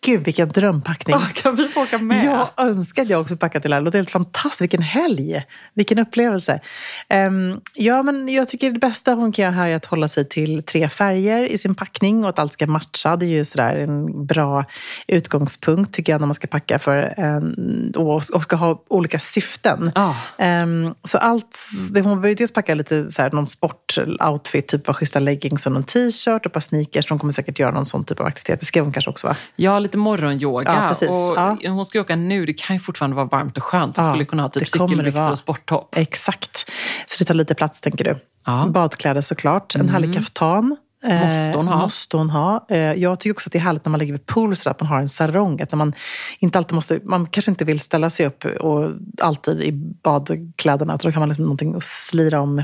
Gud, 0.00 0.24
vilken 0.24 0.48
drömpackning. 0.48 1.16
kan 1.42 1.56
vi 1.56 1.68
få 1.68 1.82
åka 1.82 1.98
med? 1.98 2.24
Jag 2.24 2.48
önskar 2.56 3.02
att 3.02 3.10
jag 3.10 3.20
också 3.20 3.36
packat 3.36 3.62
till 3.62 3.70
det 3.70 3.74
här. 3.74 3.80
Det 3.80 3.84
låter 3.84 3.98
helt 3.98 4.10
fantastiskt. 4.10 4.60
Vilken 4.60 4.82
helg! 4.82 5.44
Vilken 5.74 5.98
upplevelse. 5.98 6.60
Ehm, 7.08 7.60
ja, 7.74 8.02
men 8.02 8.28
jag 8.28 8.48
tycker 8.48 8.70
det 8.70 8.78
bästa 8.78 9.14
hon 9.14 9.32
kan 9.32 9.42
göra 9.42 9.54
här 9.54 9.68
är 9.68 9.76
att 9.76 9.84
hålla 9.84 10.08
sig 10.08 10.28
till 10.28 10.62
tre 10.62 10.88
färger 10.88 11.42
i 11.42 11.58
sin 11.58 11.74
packning 11.74 12.24
och 12.24 12.30
att 12.30 12.38
allt 12.38 12.52
ska 12.52 12.66
matcha. 12.66 13.16
Det 13.16 13.26
är 13.26 13.28
ju 13.28 13.44
sådär 13.44 13.76
en 13.76 14.26
bra 14.26 14.64
utgångspunkt 15.06 15.94
tycker 15.94 16.12
jag 16.12 16.20
när 16.20 16.26
man 16.26 16.34
ska 16.34 16.46
packa 16.46 16.78
för 16.78 17.14
en, 17.16 17.92
och, 17.96 18.22
och 18.34 18.42
ska 18.42 18.56
ha 18.56 18.82
olika 18.88 19.18
syften. 19.18 19.92
Ja. 19.94 20.16
Ehm, 20.38 20.94
så 21.02 21.18
allt, 21.18 21.58
det, 21.94 22.00
hon 22.00 22.10
behöver 22.10 22.28
ju 22.28 22.34
dels 22.34 22.52
packa 22.52 22.74
lite 22.74 23.10
så 23.10 23.22
här, 23.22 23.30
någon 23.30 23.46
sportoutfit, 23.46 24.68
typ 24.68 24.88
av 24.88 24.94
schyssta 24.94 25.18
leggings 25.18 25.66
och 25.66 25.72
någon 25.72 25.84
t-shirt 25.84 26.40
och 26.40 26.46
ett 26.46 26.52
par 26.52 26.60
sneakers. 26.60 27.10
Hon 27.10 27.18
kommer 27.18 27.32
säkert 27.32 27.58
göra 27.58 27.70
någon 27.70 27.86
sån 27.86 28.04
typ 28.04 28.20
av 28.20 28.26
aktivitet. 28.26 28.60
Det 28.60 28.66
skrev 28.66 28.84
hon 28.84 28.92
kanske 28.92 29.10
också 29.10 29.26
va? 29.26 29.36
Ja, 29.56 29.80
lite 29.86 29.98
morgonyoga. 29.98 30.94
Ja. 31.00 31.08
Och 31.08 31.36
Ja. 31.36 31.70
Hon 31.70 31.84
ska 31.84 31.98
ju 31.98 32.02
åka 32.02 32.16
nu, 32.16 32.46
det 32.46 32.52
kan 32.52 32.76
ju 32.76 32.80
fortfarande 32.80 33.16
vara 33.16 33.26
varmt 33.26 33.56
och 33.56 33.62
skönt. 33.64 33.96
Hon 33.96 34.06
Ja, 34.06 34.12
skulle 34.12 34.24
kunna 34.24 34.42
ha 34.42 34.50
typ 34.50 34.68
cykelbyxor 34.68 35.30
och 35.30 35.38
sporttopp. 35.38 35.96
Exakt. 35.96 36.70
Så 37.06 37.16
det 37.18 37.24
tar 37.24 37.34
lite 37.34 37.54
plats, 37.54 37.80
tänker 37.80 38.04
du. 38.04 38.18
Ja. 38.46 38.60
Mm. 38.60 38.72
Badkläder 38.72 39.20
såklart. 39.20 39.74
En 39.74 39.88
härlig 39.88 40.14
kaftan. 40.14 40.76
Eh, 41.04 41.20
Måste 41.20 41.52
hon 41.56 41.68
ha. 41.68 41.82
Måste 41.82 42.16
hon 42.16 42.30
ha. 42.30 42.66
Eh, 42.68 42.78
jag 42.78 43.20
tycker 43.20 43.34
också 43.34 43.48
att 43.48 43.52
det 43.52 43.58
är 43.58 43.62
härligt 43.62 43.84
när 43.84 43.90
man 43.90 43.98
ligger 44.00 44.12
vid 44.12 44.26
pool 44.26 44.56
så 44.56 44.70
att 44.70 44.80
man 44.80 44.86
har 44.88 45.00
en 45.00 45.08
sarong. 45.08 45.60
Att 45.60 45.72
man, 45.72 45.92
inte 46.38 46.58
alltid 46.58 46.74
måste, 46.74 47.00
man 47.04 47.26
kanske 47.26 47.50
inte 47.50 47.64
vill 47.64 47.80
ställa 47.80 48.10
sig 48.10 48.26
upp 48.26 48.44
och 48.44 48.90
alltid 49.20 49.62
i 49.62 49.72
badkläderna. 50.02 50.94
utan 50.94 51.08
Då 51.08 51.12
kan 51.12 51.20
man 51.20 51.28
liksom 51.28 51.44
någonting 51.44 51.74
att 51.74 51.84
slira 51.84 52.40
om 52.40 52.62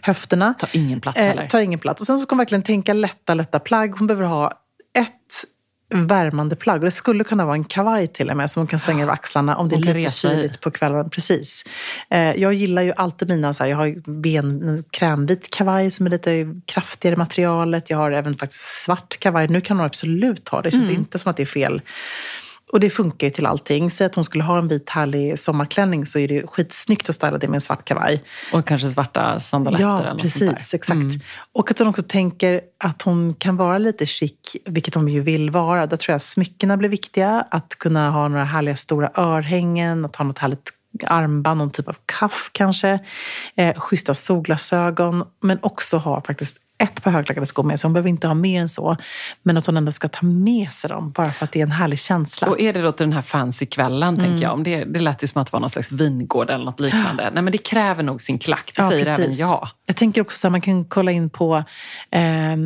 höfterna. 0.00 0.44
Mm. 0.44 0.54
Tar 0.58 0.68
ingen 0.72 1.00
plats 1.00 1.18
heller. 1.18 1.42
Eh, 1.42 1.48
tar 1.48 1.60
ingen 1.60 1.78
plats. 1.78 2.00
Och 2.00 2.06
sen 2.06 2.18
så 2.18 2.22
ska 2.22 2.32
hon 2.32 2.38
verkligen 2.38 2.62
tänka 2.62 2.92
lätta, 2.92 3.34
lätta 3.34 3.58
plagg. 3.58 3.98
Hon 3.98 4.06
behöver 4.06 4.26
ha 4.26 4.52
ett 4.98 5.44
värmande 5.92 6.56
plagg. 6.56 6.80
Det 6.80 6.90
skulle 6.90 7.24
kunna 7.24 7.44
vara 7.44 7.54
en 7.56 7.64
kavaj 7.64 8.06
till 8.06 8.30
och 8.30 8.36
med 8.36 8.50
som 8.50 8.60
hon 8.60 8.66
kan 8.66 8.80
slänga 8.80 9.02
över 9.02 9.12
axlarna 9.12 9.56
om 9.56 9.68
det 9.68 9.76
är 9.76 9.78
lite 9.78 9.94
resa 9.94 10.28
kyligt 10.28 10.60
på 10.60 10.70
kvällen. 10.70 11.10
Precis. 11.10 11.64
Eh, 12.10 12.34
jag 12.34 12.54
gillar 12.54 12.82
ju 12.82 12.92
alltid 12.96 13.28
mina, 13.28 13.54
så 13.54 13.62
här, 13.64 13.70
jag 13.70 13.76
har 13.76 14.20
ben, 14.22 14.68
en 14.68 14.82
krämvit 14.90 15.50
kavaj 15.50 15.90
som 15.90 16.06
är 16.06 16.10
lite 16.10 16.60
kraftigare 16.66 17.16
materialet. 17.16 17.90
Jag 17.90 17.98
har 17.98 18.12
även 18.12 18.36
faktiskt 18.36 18.82
svart 18.84 19.18
kavaj. 19.18 19.48
Nu 19.48 19.60
kan 19.60 19.76
hon 19.76 19.86
absolut 19.86 20.48
ha, 20.48 20.62
det 20.62 20.70
känns 20.70 20.88
Mm. 20.88 21.00
inte 21.00 21.18
som 21.18 21.30
att 21.30 21.36
det 21.36 21.42
är 21.42 21.46
fel. 21.46 21.80
Och 22.72 22.80
det 22.80 22.90
funkar 22.90 23.26
ju 23.26 23.30
till 23.30 23.46
allting. 23.46 23.90
Säg 23.90 24.06
att 24.06 24.14
hon 24.14 24.24
skulle 24.24 24.44
ha 24.44 24.58
en 24.58 24.68
vit 24.68 24.90
härlig 24.90 25.38
sommarklänning 25.38 26.06
så 26.06 26.18
är 26.18 26.28
det 26.28 26.34
ju 26.34 26.46
skitsnyggt 26.46 27.08
att 27.08 27.14
styla 27.14 27.38
det 27.38 27.48
med 27.48 27.54
en 27.54 27.60
svart 27.60 27.84
kavaj. 27.84 28.22
Och 28.52 28.66
kanske 28.66 28.88
svarta 28.88 29.40
sandaletter 29.40 29.84
eller 29.84 30.06
Ja, 30.06 30.12
något 30.12 30.20
sånt 30.20 30.34
där. 30.34 30.42
Mm. 30.46 30.54
precis. 30.54 30.74
Exakt. 30.74 31.24
Och 31.52 31.70
att 31.70 31.78
hon 31.78 31.88
också 31.88 32.02
tänker 32.02 32.60
att 32.84 33.02
hon 33.02 33.34
kan 33.34 33.56
vara 33.56 33.78
lite 33.78 34.06
chic, 34.06 34.56
vilket 34.64 34.94
hon 34.94 35.08
ju 35.08 35.20
vill 35.20 35.50
vara. 35.50 35.86
Där 35.86 35.96
tror 35.96 36.12
jag 36.14 36.22
smyckena 36.22 36.76
blir 36.76 36.88
viktiga. 36.88 37.46
Att 37.50 37.74
kunna 37.78 38.10
ha 38.10 38.28
några 38.28 38.44
härliga 38.44 38.76
stora 38.76 39.10
örhängen, 39.14 40.04
att 40.04 40.16
ha 40.16 40.24
något 40.24 40.38
härligt 40.38 40.70
armband, 41.06 41.58
någon 41.58 41.70
typ 41.70 41.88
av 41.88 41.96
kaff 42.06 42.50
kanske. 42.52 42.98
Eh, 43.56 43.74
schyssta 43.74 44.14
solglasögon, 44.14 45.24
men 45.40 45.58
också 45.62 45.96
ha 45.96 46.22
faktiskt 46.22 46.58
ett 46.82 47.02
par 47.02 47.10
högklackade 47.10 47.46
skor 47.46 47.62
med 47.62 47.80
sig. 47.80 47.88
Hon 47.88 47.92
behöver 47.92 48.08
inte 48.10 48.26
ha 48.26 48.34
mer 48.34 48.60
än 48.60 48.68
så. 48.68 48.96
Men 49.42 49.56
att 49.56 49.66
hon 49.66 49.76
ändå 49.76 49.92
ska 49.92 50.08
ta 50.08 50.26
med 50.26 50.72
sig 50.72 50.90
dem, 50.90 51.10
bara 51.10 51.30
för 51.32 51.44
att 51.44 51.52
det 51.52 51.58
är 51.60 51.62
en 51.62 51.70
härlig 51.70 51.98
känsla. 51.98 52.48
Och 52.48 52.60
är 52.60 52.72
det 52.72 52.82
då 52.82 52.92
till 52.92 53.06
den 53.06 53.12
här 53.12 53.22
fancy 53.22 53.66
kvällen, 53.66 54.14
Mm. 54.14 54.20
tänker 54.30 54.44
jag. 54.44 54.52
Om 54.52 54.62
det, 54.64 54.84
det 54.84 55.00
lät 55.00 55.22
ju 55.22 55.26
som 55.26 55.42
att 55.42 55.46
det 55.46 55.52
var 55.52 55.60
någon 55.60 55.70
slags 55.70 55.92
vingård 55.92 56.50
eller 56.50 56.64
något 56.64 56.80
liknande. 56.80 57.30
Nej, 57.34 57.42
men 57.42 57.52
det 57.52 57.58
kräver 57.58 58.02
nog 58.02 58.20
sin 58.22 58.38
klack. 58.38 58.72
Det 58.76 58.82
säger 58.82 59.08
även 59.08 59.36
jag. 59.36 59.68
Jag 59.86 59.96
tänker 59.96 60.20
också 60.20 60.46
att 60.46 60.52
man 60.52 60.60
kan 60.60 60.84
kolla 60.84 61.10
in 61.10 61.30
på 61.30 61.64
eh, 62.10 62.56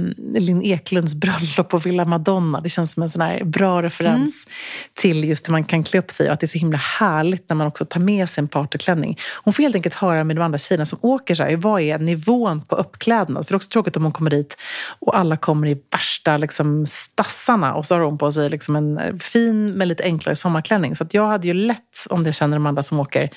Linn 0.40 0.62
Eklunds 0.62 1.14
bröllop 1.14 1.68
på 1.68 1.78
Villa 1.78 2.04
Madonna. 2.04 2.61
Det 2.61 2.68
känns 2.68 2.92
som 2.92 3.02
en 3.02 3.08
sån 3.08 3.20
här 3.23 3.44
bra 3.44 3.82
referens 3.82 4.46
till 4.94 5.25
just 5.25 5.49
hur 5.49 5.52
man 5.52 5.64
kan 5.64 5.85
klä 5.85 5.99
upp 5.99 6.11
sig 6.11 6.26
och 6.26 6.32
att 6.32 6.40
det 6.40 6.44
är 6.44 6.49
så 6.49 6.58
himla 6.58 6.78
härligt 6.78 7.49
när 7.49 7.56
man 7.56 7.66
också 7.66 7.85
tar 7.85 8.00
med 8.00 8.28
sig 8.28 8.42
en 8.42 8.49
partyklänning. 8.49 9.18
Hon 9.44 9.52
får 9.52 9.62
helt 9.62 9.75
enkelt 9.75 9.94
höra 9.94 10.25
med 10.25 10.37
de 10.37 10.42
andra 10.42 10.58
tjejerna 10.58 10.87
som 10.87 10.99
åker 11.02 11.35
så 11.35 11.42
här, 11.42 11.56
vad 11.56 11.80
är 11.80 11.99
nivån 11.99 12.61
på 12.62 12.76
uppklädnad? 12.76 13.46
För 13.46 13.52
det 13.52 13.54
är 13.54 13.56
också 13.56 13.70
tråkigt 13.70 13.96
om 13.96 14.05
hon 14.06 14.12
kommer 14.12 14.30
dit 14.30 14.56
och 14.98 15.18
alla 15.18 15.36
kommer 15.36 15.66
i 15.66 15.82
värsta 15.92 16.36
liksom, 16.36 16.86
stassarna 16.86 17.75
och 17.75 17.86
så 17.86 17.94
har 17.94 18.00
hon 18.00 18.18
på 18.18 18.32
sig 18.32 18.50
liksom, 18.50 18.76
en 18.76 18.98
eh, 18.98 19.16
fin 19.16 19.70
men 19.72 19.88
lite 19.88 20.02
enklare 20.02 20.36
sommarklänning. 20.36 20.96
Så 20.96 21.04
att 21.04 21.14
jag 21.14 21.26
hade 21.26 21.46
ju 21.46 21.54
lätt, 21.54 22.06
om 22.10 22.22
det 22.22 22.32
känner 22.32 22.56
de 22.56 22.66
andra 22.66 22.82
som 22.82 23.00
åker, 23.00 23.30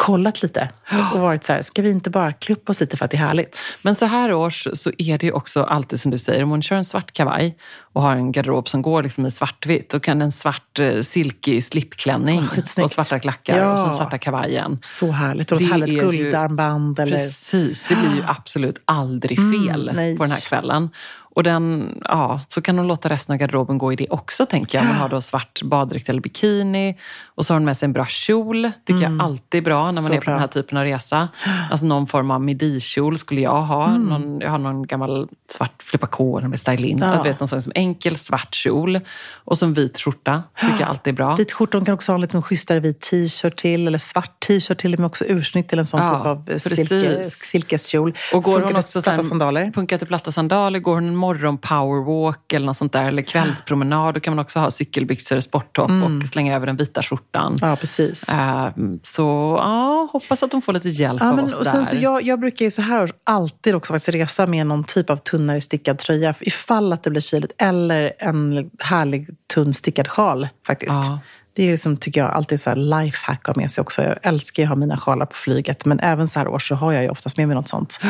kollat 0.00 0.42
lite 0.42 0.68
och 1.14 1.20
varit 1.20 1.44
så 1.44 1.52
här, 1.52 1.62
ska 1.62 1.82
vi 1.82 1.90
inte 1.90 2.10
bara 2.10 2.32
klä 2.32 2.54
upp 2.54 2.70
oss 2.70 2.80
lite 2.80 2.96
för 2.96 3.04
att 3.04 3.10
det 3.10 3.16
är 3.16 3.18
härligt? 3.26 3.60
Men 3.82 3.94
så 3.94 4.06
här 4.06 4.32
års 4.32 4.68
så 4.72 4.90
är 4.98 5.18
det 5.18 5.26
ju 5.26 5.32
också 5.32 5.62
alltid 5.62 6.00
som 6.00 6.10
du 6.10 6.18
säger, 6.18 6.42
om 6.42 6.50
hon 6.50 6.62
kör 6.62 6.76
en 6.76 6.84
svart 6.84 7.12
kavaj 7.12 7.56
och 7.92 8.02
har 8.02 8.12
en 8.12 8.32
garderob 8.32 8.68
som 8.68 8.82
går 8.82 9.02
liksom 9.02 9.26
i 9.26 9.30
svartvitt, 9.30 9.90
då 9.90 10.00
kan 10.00 10.22
en 10.22 10.32
svart 10.32 10.78
eh, 10.78 11.00
silkig 11.02 11.64
slipklänning 11.64 12.46
skitsnyggt. 12.46 12.84
och 12.84 12.90
svarta 13.04 13.18
klackar 13.20 13.58
Ja. 13.58 13.72
och 13.72 13.78
så 13.78 13.96
svarta 13.96 14.18
kavajen. 14.18 14.78
Så 14.82 15.10
härligt. 15.10 15.52
Och 15.52 15.58
Det 15.58 15.64
ett 15.64 15.70
härligt 15.70 15.88
är 15.88 16.12
ju- 16.12 16.22
guldarmband. 16.22 16.98
Eller... 17.00 17.16
Precis, 17.16 17.86
det 17.88 17.94
blir 17.94 18.14
ju 18.16 18.22
absolut 18.26 18.82
aldrig 18.84 19.38
fel 19.38 19.88
Mm, 19.88 20.16
på 20.18 20.24
den 20.24 20.32
här 20.32 20.40
kvällen. 20.40 20.90
Och 21.34 21.42
den, 21.42 21.94
ja, 22.04 22.40
så 22.48 22.62
kan 22.62 22.78
hon 22.78 22.86
låta 22.86 23.08
resten 23.08 23.32
av 23.32 23.38
garderoben 23.38 23.78
gå 23.78 23.92
i 23.92 23.96
det 23.96 24.08
också, 24.08 24.46
tänker 24.46 24.78
jag. 24.78 24.86
Man 24.86 24.96
har 24.96 25.08
då 25.08 25.20
svart 25.20 25.62
baddräkt 25.62 26.08
eller 26.08 26.20
bikini 26.20 26.98
och 27.40 27.46
så 27.46 27.52
har 27.52 27.58
hon 27.58 27.64
med 27.64 27.76
sig 27.76 27.86
en 27.86 27.92
bra 27.92 28.06
kjol. 28.06 28.70
tycker 28.86 29.02
jag 29.02 29.20
alltid 29.20 29.58
är 29.58 29.64
bra 29.64 29.90
när 29.90 30.02
man 30.02 30.10
Mm. 30.10 30.10
Så 30.10 30.14
är 30.14 30.18
på 30.20 30.24
bra. 30.24 30.32
den 30.32 30.40
här 30.40 30.48
typen 30.48 30.78
av 30.78 30.84
resa. 30.84 31.28
Alltså 31.70 31.86
någon 31.86 32.06
form 32.06 32.30
av 32.30 32.40
midikjol 32.40 33.18
skulle 33.18 33.40
jag 33.40 33.62
ha. 33.62 33.88
Mm. 33.88 34.02
Någon, 34.02 34.40
jag 34.40 34.50
har 34.50 34.58
någon 34.58 34.86
gammal 34.86 35.28
svart 35.50 35.82
flippa 35.82 36.06
med 36.48 36.58
style-in. 36.58 36.98
Ja. 36.98 37.16
Du 37.22 37.28
vet, 37.28 37.40
någon 37.40 37.48
sån 37.48 37.62
som 37.62 37.72
enkel 37.74 38.16
svart 38.16 38.54
kjol 38.54 39.00
och 39.32 39.58
så 39.58 39.66
en 39.66 39.74
vit 39.74 39.98
skjorta. 39.98 40.42
tycker 40.60 40.80
jag 40.80 40.88
alltid 40.88 41.12
är 41.12 41.16
bra. 41.16 41.36
Vit 41.36 41.52
skjorta, 41.52 41.78
hon 41.78 41.84
kan 41.84 41.94
också 41.94 42.12
ha 42.12 42.14
en 42.14 42.20
liten 42.20 42.42
schysstare 42.42 42.80
vit 42.80 43.00
t-shirt 43.00 43.56
till. 43.56 43.86
Eller 43.86 43.98
svart 43.98 44.40
t-shirt 44.46 44.78
till 44.78 44.98
med 44.98 45.06
också 45.06 45.24
ursnitt 45.24 45.68
till 45.68 45.78
en 45.78 45.86
sån 45.86 46.00
Ja, 46.00 46.18
typ 46.18 46.26
av 46.26 46.58
silke, 46.58 47.24
silkeskjol. 47.24 48.14
Och 48.34 48.42
går 48.42 48.52
Funkar 48.52 48.68
hon 48.68 48.78
också 48.78 49.02
platta 49.02 49.22
sandaler? 49.22 49.72
Funkar 49.74 49.98
till 49.98 50.06
platta 50.06 50.32
sandaler, 50.32 50.78
går 50.78 50.94
hon 50.94 51.08
en 51.08 51.16
morgon 51.16 51.58
powerwalk 51.58 52.52
eller 52.52 52.66
något 52.66 52.76
sånt 52.76 52.92
där, 52.92 53.04
eller 53.04 53.22
kvällspromenad, 53.22 54.14
då 54.14 54.20
kan 54.20 54.36
man 54.36 54.38
också 54.44 54.58
ha 54.58 54.70
cykelbyxor, 54.70 55.40
sporttopp 55.40 55.90
och 55.90 56.28
slänga 56.28 56.56
över 56.56 56.66
den 56.66 56.76
vita 56.76 57.02
skjortan. 57.02 57.29
Mm. 57.34 57.58
Ja, 57.60 57.76
precis. 57.76 58.28
Eh, 58.28 58.70
så 59.02 59.56
ja, 59.60 60.08
hoppas 60.12 60.42
att 60.42 60.52
hon 60.52 60.62
får 60.62 60.72
lite 60.72 60.88
hjälp 60.88 61.20
Ja, 61.20 61.28
av 61.30 61.36
men, 61.36 61.44
oss 61.44 61.54
och 61.54 61.64
där. 61.64 61.72
sen 61.72 61.86
så 61.86 61.96
jag, 61.96 62.22
jag 62.22 62.40
brukar 62.40 62.64
ju 62.64 62.70
så 62.70 62.82
här 62.82 63.10
alltid 63.24 63.74
också 63.74 63.92
faktiskt 63.92 64.14
resa 64.14 64.46
med 64.46 64.66
någon 64.66 64.84
typ 64.84 65.10
av 65.10 65.16
tunnare 65.16 65.60
stickad 65.60 65.98
tröja 65.98 66.34
ifall 66.40 66.92
att 66.92 67.02
det 67.02 67.10
blir 67.10 67.20
kyligt. 67.20 67.52
Eller 67.58 68.12
en 68.18 68.70
härlig 68.78 69.28
tunn 69.54 69.74
stickad 69.74 70.08
sjal 70.08 70.48
faktiskt. 70.66 70.92
Ja. 70.92 71.18
Det 71.52 71.62
är 71.64 71.72
liksom, 71.72 71.96
tycker 71.96 72.20
jag, 72.20 72.30
alltid 72.30 72.60
så 72.60 72.74
lifehack 72.74 73.48
att 73.48 73.56
ha 73.56 73.62
med 73.62 73.70
sig 73.70 73.82
också. 73.82 74.02
Jag 74.02 74.16
älskar 74.22 74.62
ju 74.62 74.64
att 74.64 74.68
ha 74.68 74.76
mina 74.76 74.96
sjalar 74.96 75.26
på 75.26 75.36
flyget. 75.36 75.84
Men 75.84 76.00
även 76.00 76.28
så 76.28 76.38
här 76.38 76.48
års 76.48 76.68
så 76.68 76.74
har 76.74 76.92
jag 76.92 77.02
ju 77.02 77.08
oftast 77.10 77.36
med 77.36 77.48
mig 77.48 77.54
något 77.54 77.68
sånt. 77.68 78.00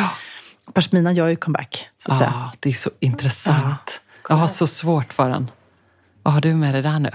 Pashmina 0.75 1.13
gör 1.13 1.29
ju 1.29 1.37
comeback, 1.37 1.89
så 1.99 2.13
att 2.13 2.19
säga. 2.19 2.33
Ja, 2.35 2.53
det 2.61 2.69
är 2.69 2.73
så 2.73 2.91
intressant. 3.01 4.01
Jag 4.29 4.37
har 4.37 4.47
så 4.47 4.67
svårt 4.67 5.13
för 5.13 5.29
den. 5.29 5.51
Vad 6.23 6.35
har 6.35 6.41
du 6.41 6.55
med 6.55 6.75
dig 6.75 6.83
där 6.83 6.99
nu? 6.99 7.11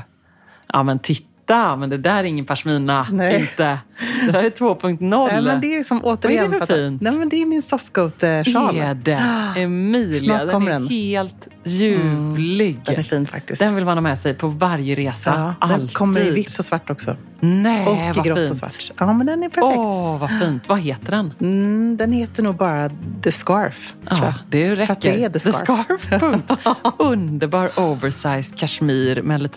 Ja, 0.74 0.84
men 0.84 1.00
titta, 1.00 1.28
men 1.48 1.90
det 1.90 1.98
där 1.98 2.16
är 2.20 2.24
ingen 2.24 2.46
pashmina. 2.46 3.08
Nej. 3.12 3.40
Inte. 3.42 3.80
Det 4.26 4.32
där 4.32 4.44
är 4.44 4.50
2.0. 4.50 4.98
Nej, 5.32 5.42
men 5.42 5.62
det 5.62 5.74
är 5.74 5.78
liksom 5.78 6.02
återigen... 6.04 6.44
Vad 6.52 6.56
är 6.56 6.60
det 6.60 6.68
för 6.68 6.78
fint? 6.78 7.02
Nej, 7.02 7.18
men 7.18 7.30
det 7.30 7.42
är 7.42 7.46
min 7.46 7.62
softgoat-sjal. 7.62 8.78
är 8.78 8.94
det? 8.94 9.24
Emilia, 9.62 10.20
Snart 10.40 10.48
den 10.48 10.68
är 10.68 10.70
den. 10.72 10.88
helt 10.88 11.48
ljuvlig. 11.64 12.80
Den 12.86 12.96
är 12.96 13.04
fin 13.04 13.28
faktiskt. 13.28 13.60
Den 13.62 13.76
vill 13.76 13.86
man 13.86 13.98
ha 13.98 14.02
med 14.02 14.20
sig 14.20 14.34
på 14.34 14.48
varje 14.48 14.96
resa. 14.96 15.56
ja, 15.62 15.68
den 15.68 15.88
kommer 15.88 16.22
i 16.22 16.32
vitt 16.32 16.60
och 16.60 16.66
svart 16.66 16.90
också. 16.90 17.16
Nej, 17.40 17.88
och 17.88 17.96
i 17.96 18.12
vad 18.16 18.26
grått 18.26 18.38
fint. 18.38 18.50
och 18.50 18.56
svart. 18.56 18.92
Ja, 18.98 19.14
men 19.14 19.26
den 19.28 19.44
är 19.44 19.50
perfekt. 19.50 19.78
Åh, 19.78 20.18
vad 20.20 20.40
fint. 20.40 20.70
Vad 20.70 20.80
heter 20.80 21.12
den? 21.12 21.34
Mm, 21.42 21.98
den 21.98 22.12
heter 22.12 22.44
nog 22.44 22.56
bara 22.56 22.92
The 23.24 23.32
Scarf, 23.32 23.94
Ja, 24.10 24.34
det 24.50 24.72
räcker. 24.72 24.86
För 24.86 24.94
att 24.94 25.02
det 25.02 25.24
är 25.24 25.30
The 25.30 25.40
Scarf. 25.40 26.10
punkt. 26.20 26.52
Underbar 27.00 27.72
oversized 27.80 28.58
kashmir 28.58 29.22
med 29.22 29.36
en 29.36 29.50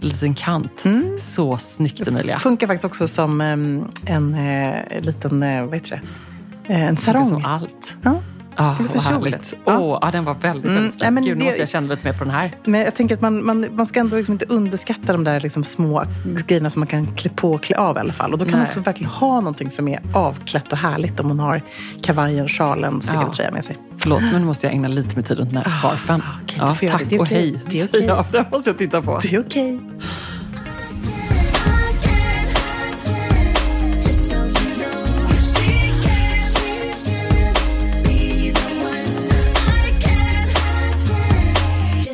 liten 0.00 0.34
kant. 0.34 0.84
Mm. 0.84 1.18
Så 1.34 1.56
snyggt 1.56 2.06
Emilia. 2.08 2.38
Funkar 2.38 2.66
faktiskt 2.66 2.84
också 2.84 3.08
som 3.08 3.40
em, 3.40 3.84
en 4.06 4.34
eh, 4.34 5.00
liten, 5.02 5.42
eh, 5.42 5.64
vad 5.64 5.74
heter 5.74 6.02
det? 6.66 6.72
Eh, 6.72 6.84
en 6.88 6.96
sarong. 6.96 7.26
som 7.26 7.44
allt. 7.44 7.96
Ja. 8.02 8.22
Ah, 8.56 8.76
kjol. 8.76 8.98
härligt. 9.00 9.54
Ja. 9.64 9.78
Åh, 9.78 9.98
ja, 10.02 10.10
den 10.10 10.24
var 10.24 10.34
väldigt, 10.34 10.64
Mm, 10.70 10.82
väldigt 10.82 11.00
nej, 11.00 11.06
fin. 11.06 11.14
men 11.14 11.24
Gud, 11.24 11.34
nu 11.36 11.40
det- 11.40 11.44
måste 11.46 11.60
jag 11.60 11.68
känna 11.68 11.88
lite 11.94 12.06
mer 12.06 12.18
på 12.18 12.24
den 12.24 12.32
här. 12.34 12.52
Men 12.64 12.80
jag 12.80 12.94
tänker 12.94 13.14
att 13.14 13.20
man, 13.20 13.46
man, 13.46 13.66
man 13.72 13.86
ska 13.86 14.00
ändå 14.00 14.16
liksom 14.16 14.32
inte 14.32 14.46
underskatta 14.46 15.12
de 15.12 15.24
där 15.24 15.40
liksom 15.40 15.64
små 15.64 16.04
grejerna 16.46 16.70
som 16.70 16.80
man 16.80 16.86
kan 16.86 17.14
klä 17.16 17.30
på 17.36 17.52
och 17.52 17.62
klä 17.62 17.76
av 17.76 17.96
i 17.96 18.00
alla 18.00 18.12
fall. 18.12 18.32
Och 18.32 18.38
då 18.38 18.44
kan 18.44 18.52
man 18.52 18.60
Nej. 18.60 18.68
också 18.68 18.80
verkligen 18.80 19.10
ha 19.12 19.34
någonting 19.40 19.70
som 19.70 19.88
är 19.88 20.00
avklätt 20.14 20.72
och 20.72 20.78
härligt 20.78 21.20
om 21.20 21.28
man 21.28 21.38
har 21.38 21.62
kavajen, 22.02 22.48
sjalen, 22.48 23.00
stickade 23.02 23.24
Ja. 23.26 23.32
tröja 23.32 23.50
med 23.50 23.64
sig. 23.64 23.76
Förlåt, 23.98 24.22
men 24.22 24.40
nu 24.40 24.46
måste 24.46 24.66
jag 24.66 24.74
ägna 24.74 24.88
lite 24.88 25.16
mer 25.16 25.22
tid 25.22 25.38
runt 25.38 25.50
den 25.50 25.56
här 25.56 25.64
scarfen. 25.80 26.20
ah, 26.20 26.24
okej, 26.42 26.60
du 26.68 26.74
får 26.74 26.84
göra 26.88 26.98
tack 26.98 27.08
det. 27.10 27.16
Det 27.16 27.20
och 27.20 27.26
okej. 27.26 27.38
hej. 27.50 27.60
Det 27.70 27.80
är 27.80 27.84
okej. 27.86 28.04
Ja, 28.06 28.26
den 28.32 28.44
måste 28.52 28.70
jag 28.70 28.78
titta 28.78 29.02
på. 29.02 29.18
Det 29.22 29.32
är 29.34 29.40
okej. 29.40 29.72
Just 29.72 29.82